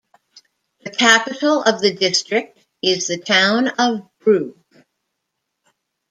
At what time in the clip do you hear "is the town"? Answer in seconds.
2.81-3.67